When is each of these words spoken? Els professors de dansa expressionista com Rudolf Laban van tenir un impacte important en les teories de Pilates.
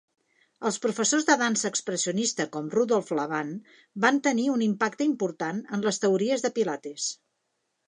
Els 0.69 0.77
professors 0.85 1.27
de 1.27 1.35
dansa 1.41 1.67
expressionista 1.73 2.47
com 2.55 2.71
Rudolf 2.77 3.13
Laban 3.19 3.53
van 4.07 4.19
tenir 4.29 4.49
un 4.55 4.65
impacte 4.71 5.09
important 5.13 5.63
en 5.79 5.87
les 5.89 6.05
teories 6.07 6.49
de 6.49 6.55
Pilates. 6.59 7.09